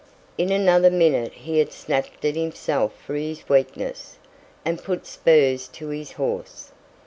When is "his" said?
3.13-3.47, 5.89-6.13